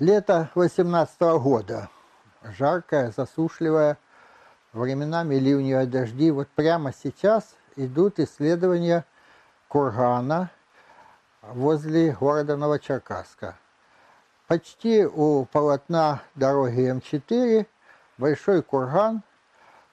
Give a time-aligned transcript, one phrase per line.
[0.00, 1.88] Лето 18 года.
[2.42, 3.96] Жаркое, засушливое,
[4.72, 6.32] временами ливневые дожди.
[6.32, 9.04] Вот прямо сейчас идут исследования
[9.68, 10.50] кургана
[11.42, 13.56] возле города Новочеркасска.
[14.48, 17.64] Почти у полотна дороги М4
[18.18, 19.22] большой курган,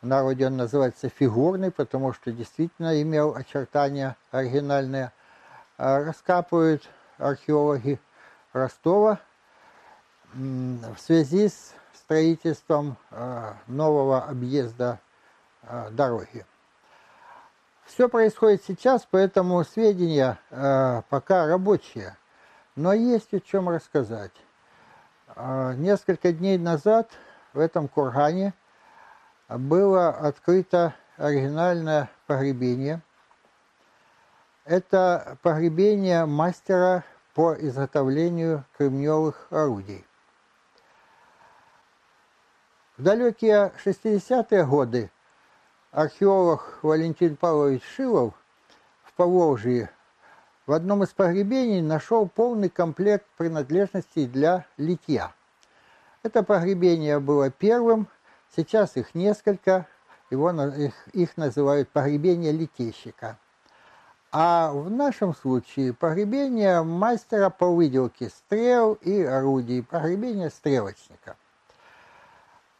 [0.02, 5.12] в народе он называется фигурный, потому что действительно имел очертания оригинальные,
[5.78, 6.90] а раскапывают
[7.20, 8.00] археологи
[8.52, 9.20] Ростова–
[10.34, 15.00] в связи с строительством э, нового объезда
[15.64, 16.46] э, дороги.
[17.86, 22.16] Все происходит сейчас, поэтому сведения э, пока рабочие,
[22.76, 24.32] но есть о чем рассказать.
[25.78, 27.10] Несколько дней назад
[27.54, 28.54] в этом кургане
[29.48, 33.02] было открыто оригинальное погребение.
[34.66, 40.06] Это погребение мастера по изготовлению кремневых орудий.
[43.02, 45.10] В далекие 60-е годы
[45.90, 48.36] археолог Валентин Павлович Шилов
[49.02, 49.90] в Поволжье
[50.68, 55.34] в одном из погребений нашел полный комплект принадлежностей для литья.
[56.22, 58.08] Это погребение было первым,
[58.56, 59.88] сейчас их несколько,
[60.30, 63.40] его, их, их называют погребение литейщика.
[64.32, 71.36] А в нашем случае погребение мастера по выделке стрел и орудий, погребение стрелочника.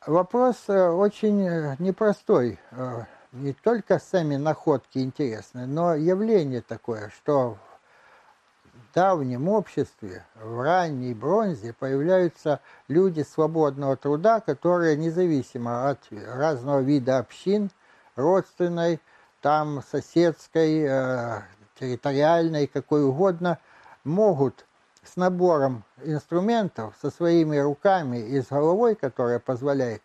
[0.08, 2.60] Вопрос э, очень э, непростой.
[2.72, 7.60] Э, не только сами находки интересны, но явление такое, что
[8.64, 17.20] в давнем обществе, в ранней бронзе появляются люди свободного труда, которые независимо от разного вида
[17.20, 17.70] общин,
[18.16, 19.00] родственной,
[19.40, 20.82] там соседской,
[21.80, 23.60] территориальной, какой угодно,
[24.04, 24.66] могут
[25.04, 30.02] с набором инструментов, со своими руками и с головой, которая позволяет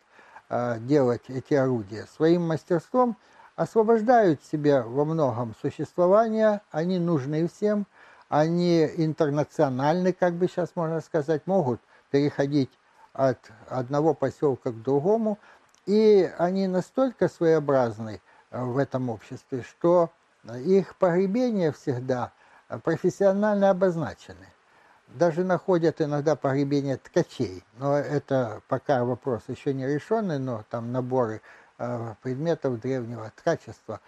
[0.48, 3.16] э, делать эти орудия, своим мастерством
[3.56, 7.86] освобождают себя во многом существования, они нужны всем,
[8.28, 12.70] они интернациональны, как бы сейчас можно сказать, могут переходить
[13.12, 13.38] от
[13.68, 15.38] одного поселка к другому,
[15.84, 20.10] и они настолько своеобразны э, в этом обществе, что
[20.64, 22.32] их погребения всегда
[22.82, 24.46] профессионально обозначены
[25.08, 27.62] даже находят иногда погребение ткачей.
[27.78, 31.40] Но это пока вопрос еще не решенный, но там наборы
[31.78, 34.00] э, предметов древнего ткачества.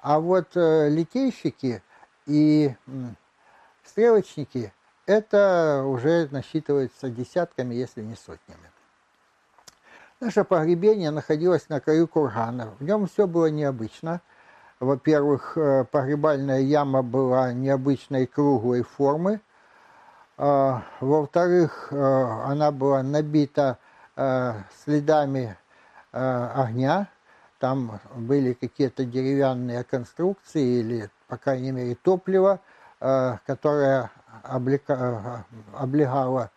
[0.00, 1.82] А вот э, литейщики
[2.26, 2.74] и
[3.84, 4.72] стрелочники,
[5.06, 8.70] это уже насчитывается десятками, если не сотнями.
[10.18, 12.74] Наше погребение находилось на краю кургана.
[12.78, 14.22] В нем все было необычно.
[14.80, 19.40] Во-первых, э, погребальная яма была необычной круглой формы,
[20.36, 23.78] во-вторых, э, она была набита
[24.16, 24.52] э,
[24.84, 25.56] следами
[26.12, 27.08] огня.
[27.58, 32.60] Там были какие-то деревянные конструкции или, по крайней мере, топливо,
[32.98, 34.10] которое
[35.74, 36.50] облегало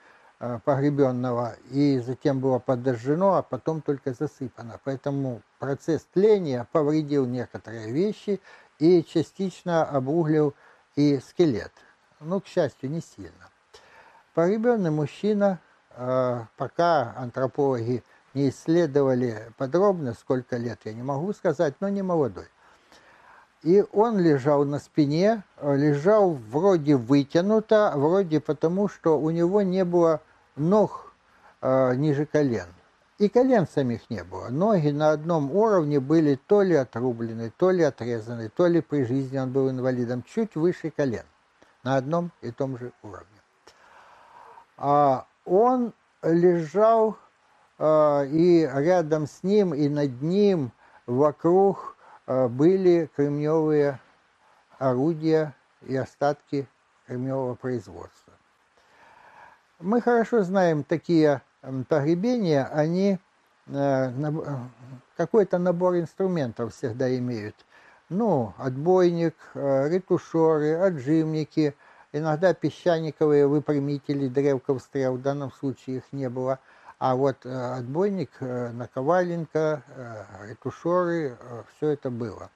[0.63, 4.79] погребенного и затем было подожжено, а потом только засыпано.
[4.85, 8.39] Поэтому процесс тления повредил некоторые вещи
[8.77, 10.53] и частично обуглил
[10.95, 11.73] и скелет.
[12.21, 13.49] Ну, к счастью, не сильно.
[14.33, 15.59] Погребенный мужчина,
[15.91, 18.03] а, пока антропологи
[18.33, 22.47] не исследовали подробно, сколько лет, я не могу сказать, но не молодой.
[23.63, 30.21] И он лежал на спине, лежал вроде вытянуто, вроде потому, что у него не было
[30.55, 31.11] ног
[31.61, 32.67] э, ниже колен.
[33.17, 34.47] И колен самих не было.
[34.47, 39.37] Ноги на одном уровне были то ли отрублены, то ли отрезаны, то ли при жизни
[39.37, 41.25] он был инвалидом, чуть выше колен.
[41.83, 43.38] На одном и том же уровне а
[44.79, 47.17] он лежал,
[47.77, 50.71] а, и рядом с ним, и над ним,
[51.05, 51.95] вокруг
[52.25, 53.99] а, были кремневые
[54.77, 56.67] орудия и остатки
[57.07, 58.33] кремневого производства.
[59.79, 61.41] Мы хорошо знаем такие
[61.87, 63.17] погребения, они
[63.67, 64.11] э,
[65.15, 67.55] какой-то набор инструментов всегда имеют.
[68.09, 71.75] Ну, отбойник, э, ретушеры, отжимники–
[72.11, 76.59] Иногда песчаниковые выпрямители древков стрел, в данном случае их не было.
[76.97, 81.37] А вот э, отбойник, э, наковаленка, э, ретушеры,
[81.77, 82.49] все это было.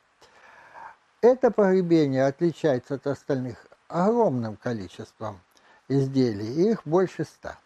[1.22, 5.40] Это погребение отличается от остальных огромным количеством
[5.88, 7.58] изделий, их больше ста.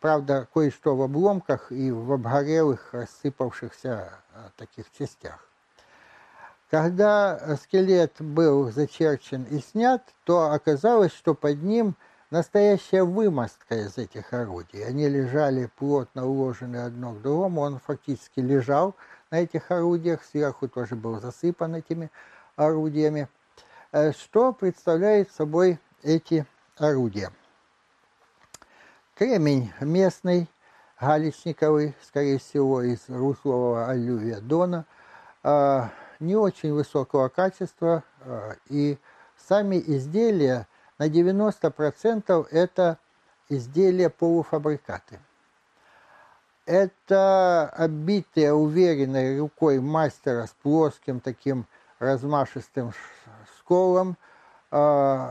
[0.00, 4.12] Правда, кое-что в обломках и в обгорелых, рассыпавшихся
[4.56, 5.48] таких частях.
[6.70, 11.94] Когда скелет был зачерчен и снят, то оказалось, что под ним
[12.30, 14.84] настоящая вымостка из этих орудий.
[14.84, 18.96] Они лежали плотно уложены одно к другому, он фактически лежал
[19.30, 22.10] на этих орудиях, сверху тоже был засыпан этими
[22.56, 23.28] орудиями.
[23.92, 26.46] Э, что представляет собой эти
[26.78, 27.30] орудия?
[29.14, 30.48] Кремень местный,
[31.00, 34.84] галечниковый, скорее всего, из руслового алювия Дона,
[35.44, 35.84] э,
[36.20, 38.98] не очень высокого качества, э, и
[39.36, 40.66] сами изделия
[40.98, 42.98] на 90% это
[43.48, 45.20] изделия полуфабрикаты.
[46.64, 51.66] Это оббитые уверенной рукой мастера с плоским таким
[52.00, 52.92] размашистым
[53.58, 54.16] сколом
[54.72, 55.28] э,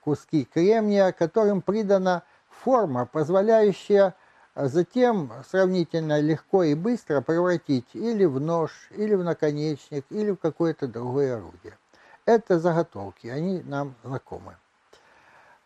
[0.00, 4.14] куски кремния, которым придана форма, позволяющая
[4.54, 10.86] затем сравнительно легко и быстро превратить или в нож, или в наконечник, или в какое-то
[10.86, 11.76] другое орудие.
[12.24, 14.56] Это заготовки, они нам знакомы.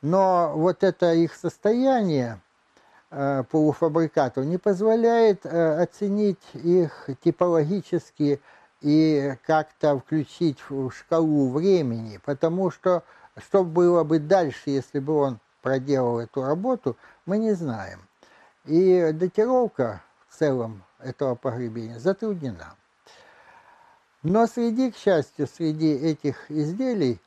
[0.01, 2.41] Но вот это их состояние
[3.11, 8.41] э, полуфабрикатов не позволяет э, оценить их типологически
[8.81, 13.03] и как-то включить в шкалу времени, потому что
[13.37, 16.97] что было бы дальше, если бы он проделал эту работу,
[17.27, 18.08] мы не знаем.
[18.69, 22.77] И датировка в целом этого погребения затруднена.
[24.23, 27.19] Но среди, к счастью, среди этих изделий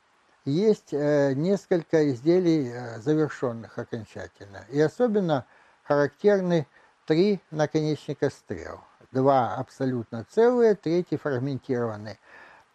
[0.44, 4.64] есть э, несколько изделий э, завершенных окончательно.
[4.68, 5.44] И особенно
[5.82, 6.68] характерны
[7.06, 8.80] три наконечника стрел.
[9.10, 12.20] Два абсолютно целые, третий фрагментированный.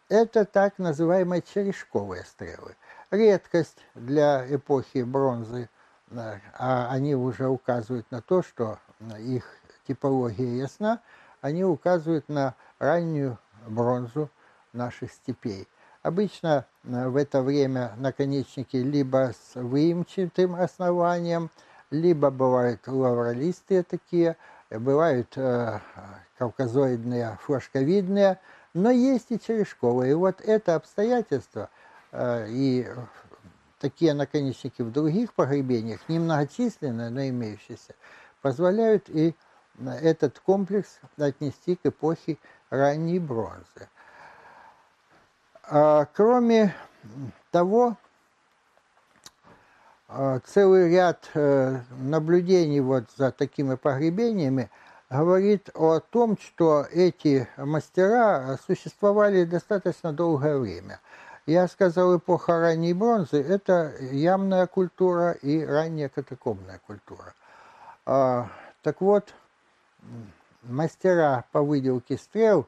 [0.09, 2.75] Это так называемые черешковые стрелы.
[3.11, 5.69] Редкость для эпохи бронзы,
[6.11, 8.79] а они уже указывают на то, что
[9.19, 9.45] их
[9.87, 10.99] типология ясна,
[11.41, 13.37] они указывают на раннюю
[13.67, 14.29] бронзу
[14.73, 15.67] наших степей.
[16.03, 21.49] Обычно в это время наконечники либо с выемчатым основанием,
[21.89, 24.37] либо бывают лавролистые такие,
[24.69, 25.79] бывают э,
[26.37, 28.39] кавказоидные, флажковидные,
[28.73, 30.11] но есть и черешковые.
[30.11, 31.69] И вот это обстоятельство
[32.11, 32.87] э, и
[33.79, 37.95] такие наконечники в других погребениях, немногочисленные, но имеющиеся,
[38.41, 39.35] позволяют и
[39.85, 42.37] этот комплекс отнести к эпохе
[42.69, 43.89] ранней бронзы.
[45.69, 46.73] А, кроме
[47.51, 47.97] того,
[50.07, 54.71] а, целый ряд э, наблюдений вот за такими погребениями
[55.09, 61.01] говорит о том, что эти мастера существовали достаточно долгое время.
[61.47, 67.33] Я сказал, эпоха ранней бронзы– это ямная культура и ранняя катакомная культура.
[68.05, 68.49] А,
[68.81, 69.33] так вот,
[70.63, 72.67] мастера по выделке стрел,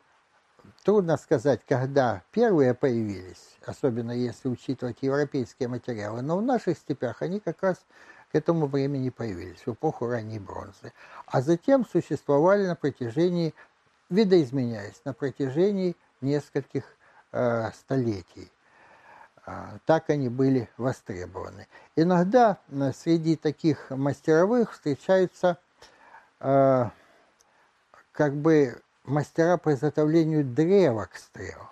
[0.86, 7.42] трудно сказать, когда первые появились, особенно если учитывать европейские материалы, но в наших степях они
[7.42, 7.86] как раз
[8.32, 10.94] к этому времени появились, в эпоху ранней бронзы.
[11.26, 13.54] А затем существовали на протяжении,
[14.10, 16.86] видоизменяясь, на протяжении нескольких
[17.34, 18.50] э, столетий.
[19.50, 21.68] Э, так они были востребованы.
[21.96, 25.58] Иногда э, среди таких мастеровых встречаются
[26.40, 26.90] э,
[28.12, 31.68] как бы мастера по изготовлению древок стрел,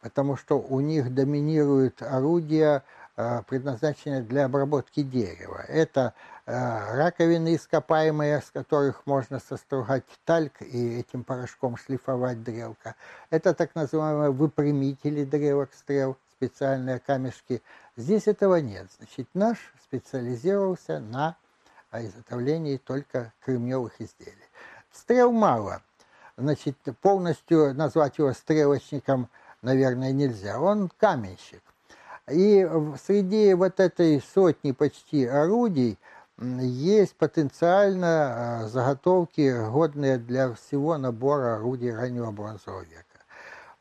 [0.00, 2.82] потому что у них доминируют орудия,
[3.16, 5.64] э, предназначенные для обработки дерева.
[5.68, 6.14] Это
[6.46, 12.96] э, раковины ископаемые, с которых можно состругать тальк и этим порошком шлифовать дрелка.
[13.30, 17.62] Это так называемые выпрямители древок стрел, специальные камешки.
[17.96, 18.88] Здесь этого нет.
[18.98, 21.36] Значит, наш специализировался на
[21.92, 24.34] изготовлении только кремневых изделий.
[24.92, 25.82] Стрел мало.
[26.36, 29.28] Значит, полностью назвать его стрелочником,
[29.60, 30.58] наверное, нельзя.
[30.60, 31.62] Он каменщик.
[32.28, 32.68] И
[33.04, 35.96] среди вот этой сотни почти орудий
[36.40, 43.11] есть потенциально а, заготовки, годные для всего набора орудий раннего бронзового века.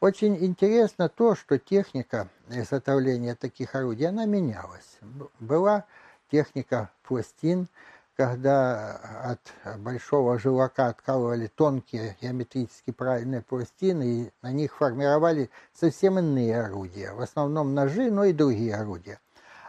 [0.01, 4.97] Очень интересно то, что техника изготовления таких орудий, она менялась.
[5.39, 5.85] Была
[6.31, 7.67] техника пластин,
[8.17, 16.63] когда от большого желака откалывали тонкие геометрически правильные пластины и на них формировали совсем иные
[16.63, 19.19] орудия, в основном ножи, но и другие орудия.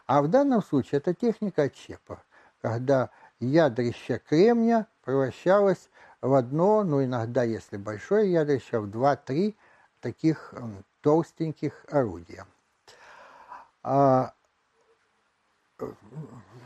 [0.07, 2.23] А в данном случае это техника отщепа,
[2.63, 5.91] когда ядрище кремня превращалось
[6.23, 9.57] в одно, ну иногда, если большое ядрище, в два-три
[10.03, 10.53] таких
[11.01, 12.47] толстеньких орудия.
[13.83, 14.35] А,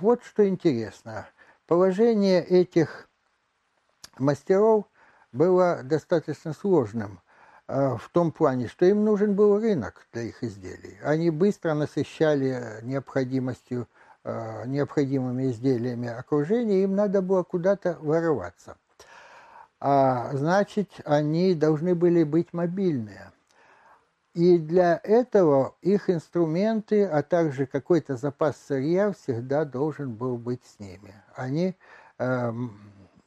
[0.00, 1.28] вот что интересно.
[1.66, 3.08] Положение этих
[4.18, 4.84] мастеров
[5.32, 7.20] было достаточно сложным
[7.68, 10.98] э, в том плане, что им нужен был рынок для их изделий.
[11.02, 13.88] Они быстро насыщали необходимостью
[14.24, 18.76] э, необходимыми изделиями окружения, им надо было куда-то вырываться.
[19.80, 23.32] А, значит, они должны были быть мобильные.
[24.34, 30.78] И для этого их инструменты, а также какой-то запас сырья всегда должен был быть с
[30.78, 31.14] ними.
[31.34, 31.74] Они
[32.18, 32.78] эм,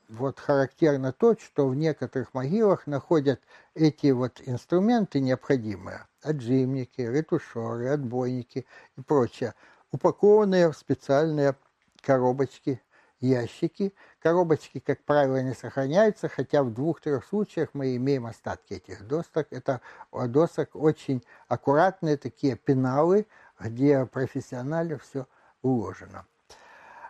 [0.08, 3.42] вот характерно то, что в некоторых могилах находят
[3.74, 8.66] эти вот инструменты необходимые, отжимники, ретушеры, отбойники
[8.98, 9.56] и прочее,
[9.92, 11.56] упакованные в специальные
[12.02, 12.82] коробочки,
[13.20, 13.94] ящики.
[14.20, 19.48] Коробочки, как правило, не сохраняются, хотя в двух-трех случаях мы имеем остатки этих досок.
[19.52, 23.28] Это досок очень аккуратные такие пеналы,
[23.60, 25.28] где профессионально все
[25.62, 26.26] уложено.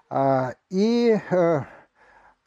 [0.10, 1.62] А, и э,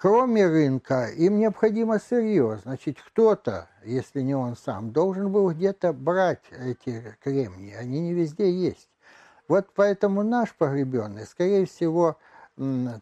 [0.02, 2.58] Кроме рынка, им необходимо сырье.
[2.60, 7.72] Значит, кто-то, если не он сам, должен был где-то брать эти кремнии.
[7.72, 8.90] Они не везде есть.
[9.46, 12.18] Вот поэтому наш погребенный, скорее всего,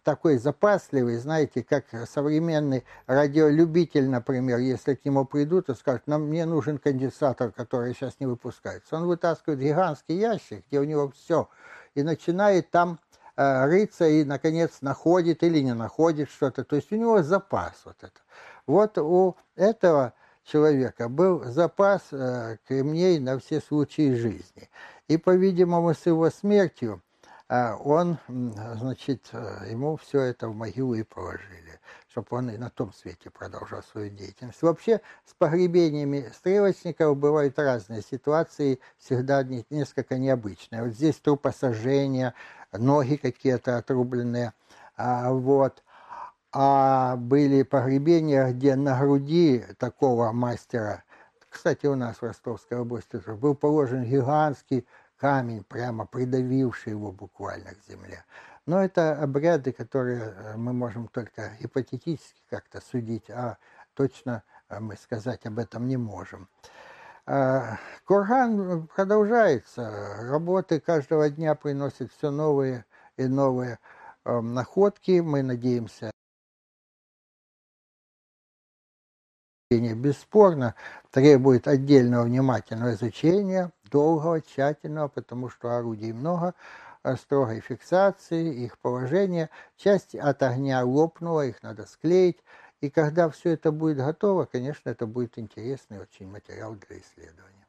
[0.04, 6.46] такой запасливый, знаете, как современный радиолюбитель, например, если к нему придут и скажут, нам мне
[6.46, 8.96] нужен конденсатор, который сейчас не выпускается.
[8.96, 11.48] Он вытаскивает гигантский ящик, где у него все,
[11.94, 13.00] и начинает там
[13.42, 16.62] Э, рыться и, наконец, находит или не находит что-то.
[16.62, 18.20] То есть у него запас вот это.
[18.66, 20.12] Вот у этого
[20.44, 24.68] человека был запас э, кремней на все случаи жизни.
[25.08, 27.00] И, по-видимому, с его смертью
[27.50, 29.30] он, значит,
[29.68, 34.08] ему все это в могилу и положили, чтобы он и на том свете продолжал свою
[34.08, 34.62] деятельность.
[34.62, 40.84] Вообще с погребениями стрелочников бывают разные ситуации, всегда несколько необычные.
[40.84, 42.34] Вот здесь трупосожжение,
[42.72, 44.52] ноги какие-то отрубленные.
[44.96, 45.82] А, вот.
[46.52, 51.02] А были погребения, где на груди такого мастера,
[51.48, 54.86] кстати, у нас в Ростовской области был положен гигантский
[55.20, 58.24] камень, прямо придавивший его буквально к земле.
[58.66, 63.58] Но это обряды, которые э, мы можем только гипотетически как-то судить, а
[63.94, 66.48] точно э, мы сказать об этом не можем.
[67.26, 70.16] А, курган продолжается.
[70.30, 72.84] Работы каждого дня приносят все новые
[73.16, 73.78] и новые
[74.24, 75.20] находки.
[75.20, 76.10] Мы надеемся,
[79.70, 80.74] бесспорно
[81.12, 86.54] требует отдельного внимательного изучения, долгого, тщательного, потому что орудий много,
[87.04, 89.48] э, строгой фиксации, их положения.
[89.76, 92.38] Часть от огня лопнула, их надо склеить.
[92.80, 97.66] И когда все это будет готово, конечно, это будет интересный очень материал для исследования.